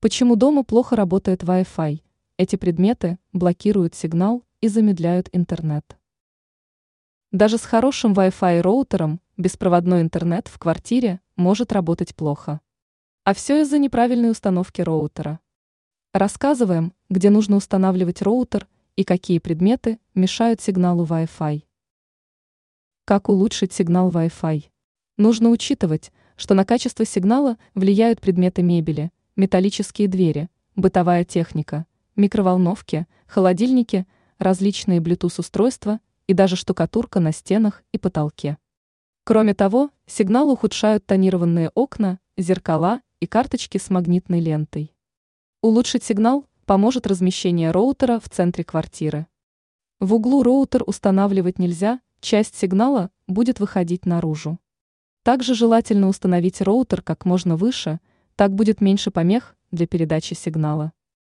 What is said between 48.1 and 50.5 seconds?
в центре квартиры. В углу